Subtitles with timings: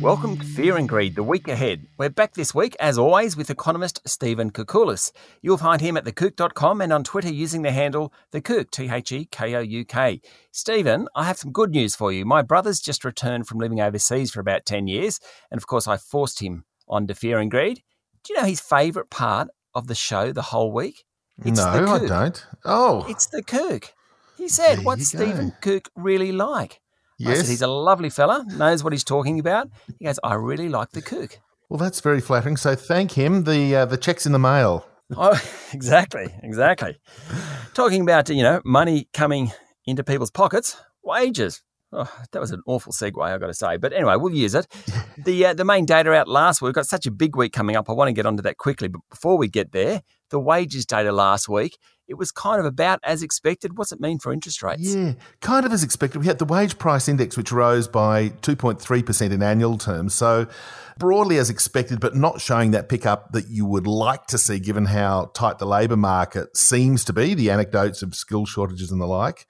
[0.00, 1.86] Welcome to Fear and Greed, the week ahead.
[1.98, 5.12] We're back this week, as always, with economist Stephen Koukoulas.
[5.42, 10.20] You'll find him at thekouk.com and on Twitter using the handle thekouk, T-H-E-K-O-U-K.
[10.52, 12.24] Stephen, I have some good news for you.
[12.24, 15.98] My brother's just returned from living overseas for about 10 years, and of course I
[15.98, 17.82] forced him onto Fear and Greed.
[18.24, 21.04] Do you know his favourite part of the show the whole week?
[21.44, 22.46] It's no, I don't.
[22.64, 23.04] Oh.
[23.06, 23.90] It's the Kouk.
[24.38, 25.72] He said, There what's Stephen go.
[25.72, 26.80] Kouk really like?
[27.24, 27.40] I Yes.
[27.40, 29.68] said, he's a lovely fella, knows what he's talking about.
[29.98, 31.36] He goes, I really like the Kouk.
[31.68, 32.56] well, that's very flattering.
[32.56, 33.44] So thank him.
[33.44, 34.86] The uh, the check's in the mail.
[35.16, 35.38] Oh,
[35.72, 36.98] exactly, exactly.
[37.74, 39.52] Talking about you know money coming
[39.86, 41.62] into people's pockets, wages.
[41.92, 43.76] Oh, that was an awful segue, I've got to say.
[43.76, 44.66] But anyway, we'll use it.
[45.24, 46.68] The uh, the main data out last week.
[46.68, 47.90] We've got such a big week coming up.
[47.90, 48.88] I want to get onto that quickly.
[48.88, 51.76] But before we get there, the wages data last week,
[52.10, 53.78] it was kind of about as expected.
[53.78, 54.94] What's it mean for interest rates?
[54.94, 56.18] Yeah, kind of as expected.
[56.18, 60.12] We had the wage price index, which rose by 2.3% in annual terms.
[60.12, 60.48] So,
[60.98, 64.86] broadly as expected, but not showing that pickup that you would like to see given
[64.86, 69.06] how tight the labour market seems to be, the anecdotes of skill shortages and the
[69.06, 69.46] like.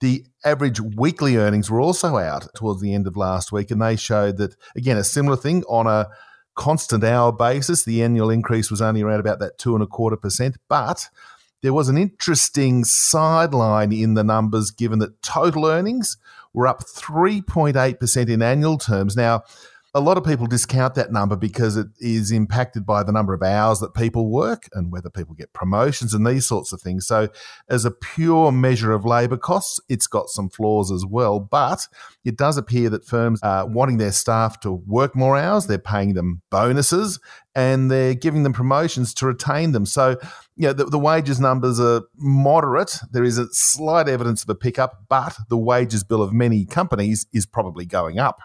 [0.00, 3.96] The average weekly earnings were also out towards the end of last week, and they
[3.96, 6.06] showed that, again, a similar thing on a
[6.54, 7.84] constant hour basis.
[7.84, 11.08] The annual increase was only around about that two and a quarter percent, but
[11.62, 16.16] there was an interesting sideline in the numbers given that total earnings
[16.52, 19.16] were up 3.8% in annual terms.
[19.16, 19.42] Now,
[19.96, 23.42] a lot of people discount that number because it is impacted by the number of
[23.42, 27.06] hours that people work and whether people get promotions and these sorts of things.
[27.06, 27.28] So,
[27.70, 31.40] as a pure measure of labour costs, it's got some flaws as well.
[31.40, 31.88] But
[32.26, 36.12] it does appear that firms are wanting their staff to work more hours, they're paying
[36.12, 37.18] them bonuses,
[37.54, 39.86] and they're giving them promotions to retain them.
[39.86, 40.18] So,
[40.56, 42.98] you know, the, the wages numbers are moderate.
[43.12, 47.26] There is a slight evidence of a pickup, but the wages bill of many companies
[47.32, 48.40] is probably going up.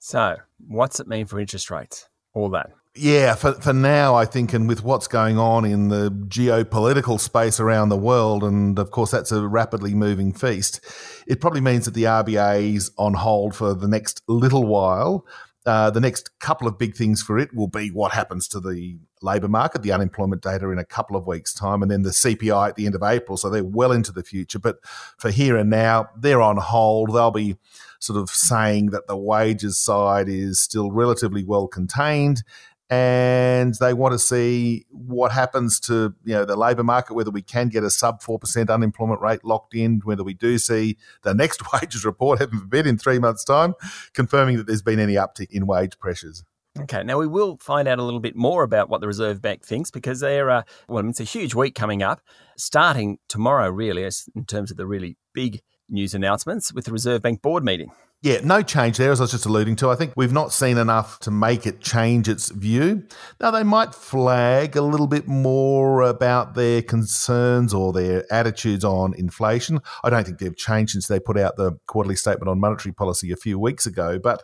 [0.00, 2.08] So, what's it mean for interest rates?
[2.32, 2.70] All that.
[2.96, 7.60] Yeah, for, for now, I think, and with what's going on in the geopolitical space
[7.60, 10.80] around the world, and of course, that's a rapidly moving feast,
[11.28, 15.24] it probably means that the RBA's on hold for the next little while.
[15.66, 18.98] Uh, the next couple of big things for it will be what happens to the
[19.20, 22.70] labour market, the unemployment data in a couple of weeks' time, and then the CPI
[22.70, 23.36] at the end of April.
[23.36, 24.58] So they're well into the future.
[24.58, 24.78] But
[25.18, 27.12] for here and now, they're on hold.
[27.12, 27.56] They'll be
[27.98, 32.42] sort of saying that the wages side is still relatively well contained
[32.90, 37.42] and they want to see what happens to you know the labour market, whether we
[37.42, 41.34] can get a sub four percent unemployment rate locked in, whether we do see the
[41.34, 43.74] next wages report, heaven forbid, in three months' time,
[44.14, 46.44] confirming that there's been any uptick in wage pressures.
[46.78, 49.64] Okay, now we will find out a little bit more about what the Reserve Bank
[49.64, 52.20] thinks because they're, uh, well, it's a huge week coming up,
[52.56, 57.42] starting tomorrow, really, in terms of the really big news announcements with the Reserve Bank
[57.42, 57.90] board meeting.
[58.22, 59.88] Yeah, no change there, as I was just alluding to.
[59.88, 63.04] I think we've not seen enough to make it change its view.
[63.40, 69.14] Now, they might flag a little bit more about their concerns or their attitudes on
[69.14, 69.80] inflation.
[70.04, 73.32] I don't think they've changed since they put out the quarterly statement on monetary policy
[73.32, 74.42] a few weeks ago, but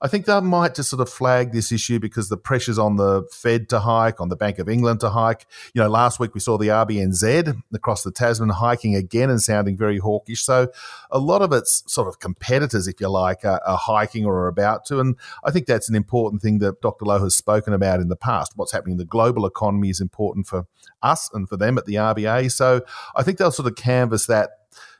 [0.00, 3.24] I think they might just sort of flag this issue because the pressures on the
[3.32, 5.46] Fed to hike, on the Bank of England to hike.
[5.74, 9.76] You know, last week we saw the RBNZ across the Tasman hiking again and sounding
[9.76, 10.44] very hawkish.
[10.44, 10.68] So
[11.10, 14.48] a lot of its sort of competitors, if you like, are, are hiking or are
[14.48, 15.00] about to.
[15.00, 17.04] And I think that's an important thing that Dr.
[17.04, 18.52] Lowe has spoken about in the past.
[18.54, 20.66] What's happening in the global economy is important for
[21.02, 22.52] us and for them at the RBA.
[22.52, 22.82] So
[23.16, 24.50] I think they'll sort of canvass that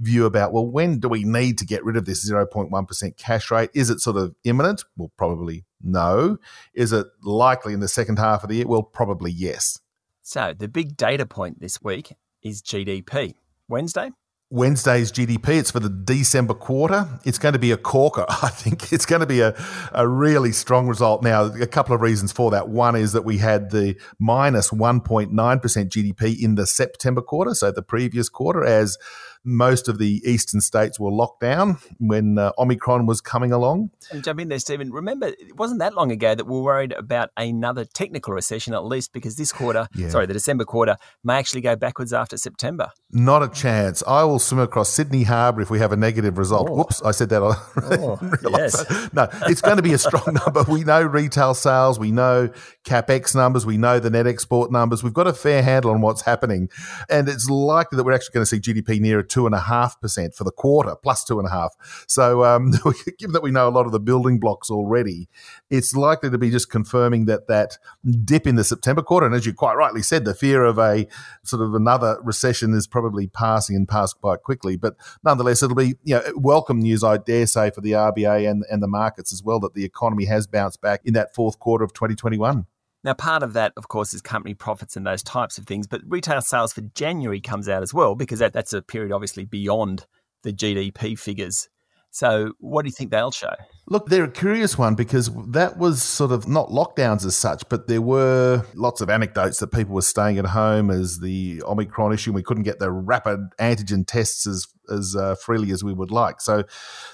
[0.00, 3.70] view about well when do we need to get rid of this 0.1% cash rate
[3.74, 6.38] is it sort of imminent well probably no
[6.74, 9.78] is it likely in the second half of the year well probably yes
[10.22, 12.12] So the big data point this week
[12.42, 13.34] is GDP.
[13.68, 14.10] Wednesday?
[14.52, 15.58] Wednesday's GDP.
[15.58, 17.08] It's for the December quarter.
[17.24, 18.26] It's going to be a corker.
[18.42, 19.54] I think it's going to be a,
[19.92, 21.22] a really strong result.
[21.22, 22.68] Now, a couple of reasons for that.
[22.68, 27.82] One is that we had the minus 1.9% GDP in the September quarter, so the
[27.82, 28.98] previous quarter, as
[29.44, 33.90] most of the eastern states were locked down when uh, Omicron was coming along.
[34.10, 34.90] And jump in there, Stephen.
[34.92, 38.84] Remember, it wasn't that long ago that we were worried about another technical recession, at
[38.84, 40.08] least because this quarter, Yeah.
[40.10, 42.90] sorry, the December quarter, may actually go backwards after September.
[43.10, 44.02] Not a chance.
[44.06, 46.68] I will swim across Sydney Harbour if we have a negative result.
[46.70, 46.74] Oh.
[46.74, 47.42] Whoops, I said that.
[47.42, 47.54] I
[47.96, 48.18] Oh,
[48.50, 48.84] yes.
[48.86, 49.10] that.
[49.14, 50.62] No, it's going to be a strong number.
[50.70, 52.50] We know retail sales, we know
[52.84, 55.02] capex numbers, we know the net export numbers.
[55.02, 56.68] We've got a fair handle on what's happening,
[57.08, 60.00] and it's likely that we're actually going to see GDP nearer two and a half
[60.00, 62.04] percent for the quarter, plus two and a half.
[62.06, 62.72] So, um,
[63.18, 65.28] given that we know a lot of the building blocks already,
[65.70, 67.78] it's likely to be just confirming that that
[68.24, 71.06] dip in the September quarter, and as you quite rightly said, the fear of a
[71.42, 74.76] sort of another recession is probably passing and passed quite quickly.
[74.76, 78.64] But nonetheless, it'll be you know welcome news, I dare say, for the RBA and
[78.70, 81.84] and the markets as well that the economy has bounced back in that fourth quarter
[81.84, 82.66] of 2021.
[83.02, 86.02] Now, part of that, of course, is company profits and those types of things, but
[86.06, 90.06] retail sales for January comes out as well because that, that's a period obviously beyond
[90.42, 91.68] the GDP figures.
[92.12, 93.54] So, what do you think they'll show?
[93.86, 97.86] Look, they're a curious one because that was sort of not lockdowns as such, but
[97.86, 102.32] there were lots of anecdotes that people were staying at home as the Omicron issue.
[102.32, 106.40] We couldn't get the rapid antigen tests as as uh, freely as we would like.
[106.40, 106.64] So,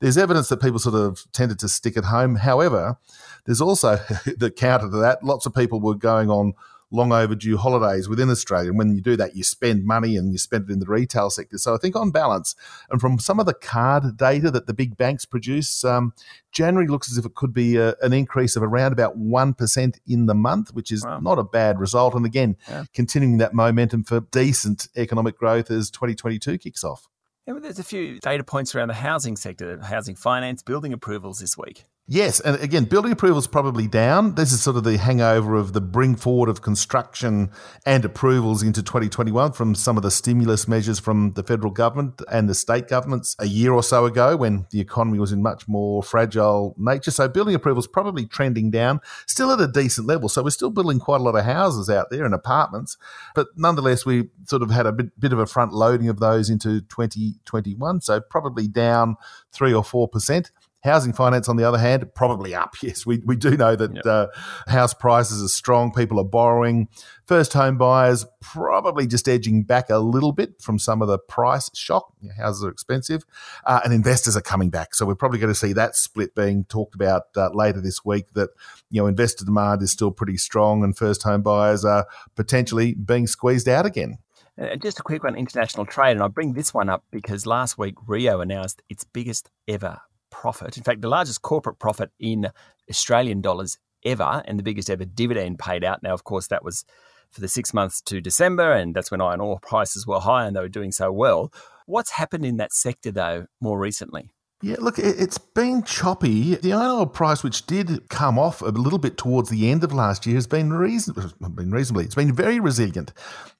[0.00, 2.36] there's evidence that people sort of tended to stick at home.
[2.36, 2.98] However,
[3.46, 3.96] there's also
[4.36, 5.24] the counter to that.
[5.24, 6.52] Lots of people were going on
[6.92, 8.68] long overdue holidays within Australia.
[8.68, 11.30] And when you do that, you spend money and you spend it in the retail
[11.30, 11.58] sector.
[11.58, 12.54] So I think on balance,
[12.90, 16.12] and from some of the card data that the big banks produce, um,
[16.52, 20.26] January looks as if it could be a, an increase of around about 1% in
[20.26, 21.18] the month, which is wow.
[21.18, 22.14] not a bad result.
[22.14, 22.84] And again, yeah.
[22.92, 27.08] continuing that momentum for decent economic growth as 2022 kicks off.
[27.46, 31.58] Yeah, there's a few data points around the housing sector, housing finance, building approvals this
[31.58, 31.84] week.
[32.12, 34.34] Yes, and again, building approvals probably down.
[34.34, 37.50] This is sort of the hangover of the bring forward of construction
[37.86, 42.50] and approvals into 2021 from some of the stimulus measures from the federal government and
[42.50, 46.02] the state governments a year or so ago when the economy was in much more
[46.02, 47.10] fragile nature.
[47.10, 50.28] So building approvals probably trending down, still at a decent level.
[50.28, 52.98] So we're still building quite a lot of houses out there and apartments,
[53.34, 56.50] but nonetheless, we sort of had a bit, bit of a front loading of those
[56.50, 58.02] into 2021.
[58.02, 59.16] So probably down
[59.50, 60.50] three or four percent.
[60.82, 62.74] Housing finance, on the other hand, probably up.
[62.82, 64.04] Yes, we, we do know that yep.
[64.04, 64.26] uh,
[64.66, 65.92] house prices are strong.
[65.92, 66.88] People are borrowing.
[67.26, 71.70] First home buyers probably just edging back a little bit from some of the price
[71.74, 72.12] shock.
[72.36, 73.24] Houses are expensive.
[73.64, 74.96] Uh, and investors are coming back.
[74.96, 78.32] So we're probably going to see that split being talked about uh, later this week
[78.34, 78.50] that,
[78.90, 83.28] you know, investor demand is still pretty strong and first home buyers are potentially being
[83.28, 84.18] squeezed out again.
[84.60, 86.12] Uh, just a quick one international trade.
[86.12, 90.00] And I bring this one up because last week Rio announced its biggest ever
[90.42, 90.76] profit.
[90.76, 92.48] In fact, the largest corporate profit in
[92.90, 96.02] Australian dollars ever and the biggest ever dividend paid out.
[96.02, 96.84] Now, of course, that was
[97.30, 100.56] for the six months to December, and that's when iron ore prices were high and
[100.56, 101.52] they were doing so well.
[101.86, 104.30] What's happened in that sector, though, more recently?
[104.64, 106.54] Yeah, look, it's been choppy.
[106.54, 109.92] The iron ore price, which did come off a little bit towards the end of
[109.92, 112.04] last year, has been reasonably, been reasonably.
[112.04, 113.12] It's been very resilient.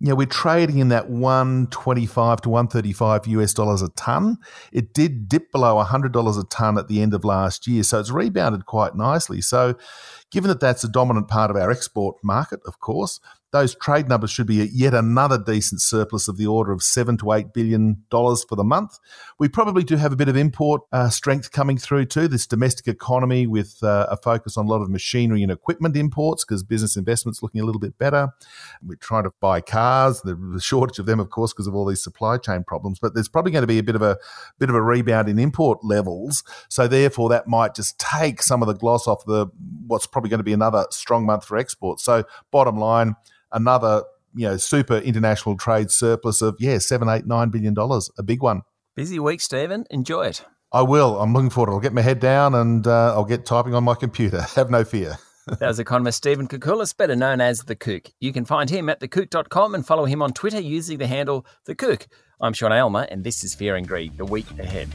[0.00, 4.38] You know, we're trading in that 125 to 135 US dollars a ton.
[4.72, 8.10] It did dip below $100 a ton at the end of last year, so it's
[8.10, 9.40] rebounded quite nicely.
[9.40, 9.76] So,
[10.32, 14.30] given that that's a dominant part of our export market, of course, those trade numbers
[14.30, 18.44] should be yet another decent surplus of the order of seven to eight billion dollars
[18.44, 18.98] for the month.
[19.38, 22.28] We probably do have a bit of import uh, strength coming through too.
[22.28, 26.44] This domestic economy with uh, a focus on a lot of machinery and equipment imports
[26.44, 28.28] because business investment's looking a little bit better.
[28.82, 32.02] We're trying to buy cars, the shortage of them, of course, because of all these
[32.02, 32.98] supply chain problems.
[32.98, 34.18] But there's probably going to be a bit of a
[34.58, 36.42] bit of a rebound in import levels.
[36.68, 39.46] So therefore, that might just take some of the gloss off the
[39.86, 42.04] what's probably going to be another strong month for exports.
[42.04, 43.16] So bottom line
[43.52, 44.02] another
[44.34, 48.42] you know super international trade surplus of yeah seven eight nine billion dollars a big
[48.42, 48.62] one.
[48.94, 49.84] Busy week stephen.
[49.90, 50.44] Enjoy it.
[50.72, 51.20] I will.
[51.20, 53.94] I'm looking forward i'll get my head down and uh, i'll get typing on my
[53.94, 54.42] computer.
[54.56, 55.18] Have no fear.
[55.60, 58.12] That was economist Stephen Koukoulas, better known as The Kouk.
[58.20, 61.74] You can find him at thekouk.com and follow him on Twitter using the handle The
[61.74, 62.06] Kouk.
[62.38, 64.88] I'm Sean Aylmer, and this is Fear and Greed, the week ahead.